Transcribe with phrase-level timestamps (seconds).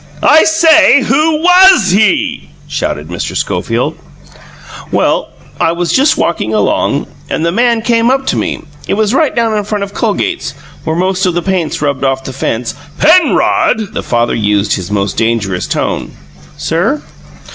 [0.23, 3.37] "I say, Who WAS he?" shouted Mr.
[3.37, 3.95] Schofield.
[4.91, 9.13] "Well, I was just walking along, and the man came up to me it was
[9.13, 12.73] right down in front of Colgate's, where most of the paint's rubbed off the fence"
[12.97, 16.11] "Penrod!" The father used his most dangerous tone.
[16.57, 17.03] "Sir?"